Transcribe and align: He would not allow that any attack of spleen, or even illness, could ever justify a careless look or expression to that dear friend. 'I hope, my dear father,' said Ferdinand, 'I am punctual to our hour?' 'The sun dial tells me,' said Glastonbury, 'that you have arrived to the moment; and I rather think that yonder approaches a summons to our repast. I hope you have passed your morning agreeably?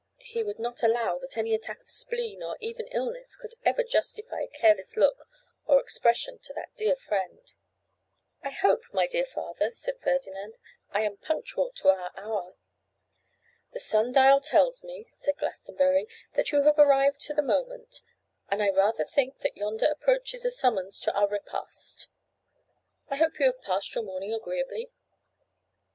He 0.25 0.41
would 0.41 0.57
not 0.57 0.81
allow 0.81 1.19
that 1.19 1.37
any 1.37 1.53
attack 1.53 1.79
of 1.79 1.91
spleen, 1.91 2.41
or 2.41 2.57
even 2.59 2.87
illness, 2.87 3.35
could 3.35 3.53
ever 3.63 3.83
justify 3.83 4.39
a 4.41 4.47
careless 4.47 4.97
look 4.97 5.27
or 5.67 5.79
expression 5.79 6.39
to 6.39 6.53
that 6.53 6.75
dear 6.75 6.95
friend. 6.95 7.53
'I 8.41 8.49
hope, 8.49 8.81
my 8.91 9.05
dear 9.05 9.25
father,' 9.27 9.69
said 9.69 9.99
Ferdinand, 10.01 10.55
'I 10.89 11.01
am 11.03 11.17
punctual 11.17 11.71
to 11.75 11.89
our 11.89 12.11
hour?' 12.15 12.55
'The 13.73 13.79
sun 13.79 14.11
dial 14.11 14.39
tells 14.39 14.83
me,' 14.83 15.05
said 15.07 15.37
Glastonbury, 15.37 16.07
'that 16.33 16.51
you 16.51 16.63
have 16.63 16.79
arrived 16.79 17.21
to 17.27 17.35
the 17.35 17.43
moment; 17.43 18.01
and 18.49 18.63
I 18.63 18.69
rather 18.71 19.05
think 19.05 19.37
that 19.41 19.55
yonder 19.55 19.85
approaches 19.85 20.45
a 20.45 20.49
summons 20.49 20.99
to 21.01 21.11
our 21.13 21.27
repast. 21.27 22.07
I 23.09 23.17
hope 23.17 23.37
you 23.39 23.45
have 23.45 23.61
passed 23.61 23.93
your 23.93 24.03
morning 24.03 24.33
agreeably? 24.33 24.89